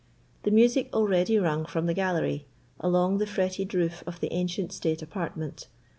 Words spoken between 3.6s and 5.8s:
roof of the ancient state apartment.